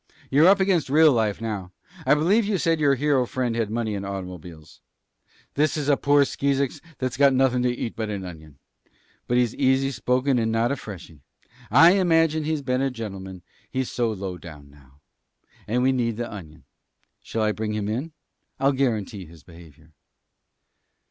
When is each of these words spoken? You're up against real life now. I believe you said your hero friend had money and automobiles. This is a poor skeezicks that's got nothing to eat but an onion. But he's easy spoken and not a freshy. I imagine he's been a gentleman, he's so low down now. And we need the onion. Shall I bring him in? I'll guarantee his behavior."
You're 0.31 0.47
up 0.47 0.59
against 0.59 0.89
real 0.89 1.11
life 1.11 1.39
now. 1.39 1.73
I 2.07 2.15
believe 2.15 2.43
you 2.45 2.57
said 2.57 2.79
your 2.79 2.95
hero 2.95 3.27
friend 3.27 3.55
had 3.55 3.69
money 3.69 3.93
and 3.93 4.03
automobiles. 4.03 4.81
This 5.53 5.77
is 5.77 5.89
a 5.89 5.95
poor 5.95 6.25
skeezicks 6.25 6.81
that's 6.97 7.17
got 7.17 7.33
nothing 7.35 7.61
to 7.61 7.69
eat 7.71 7.95
but 7.95 8.09
an 8.09 8.25
onion. 8.25 8.57
But 9.27 9.37
he's 9.37 9.53
easy 9.53 9.91
spoken 9.91 10.39
and 10.39 10.51
not 10.51 10.71
a 10.71 10.75
freshy. 10.75 11.21
I 11.69 11.91
imagine 11.91 12.45
he's 12.45 12.63
been 12.63 12.81
a 12.81 12.89
gentleman, 12.89 13.43
he's 13.69 13.91
so 13.91 14.11
low 14.11 14.39
down 14.39 14.71
now. 14.71 15.01
And 15.67 15.83
we 15.83 15.91
need 15.91 16.17
the 16.17 16.33
onion. 16.33 16.63
Shall 17.21 17.43
I 17.43 17.51
bring 17.51 17.73
him 17.75 17.87
in? 17.87 18.11
I'll 18.59 18.71
guarantee 18.71 19.27
his 19.27 19.43
behavior." 19.43 19.91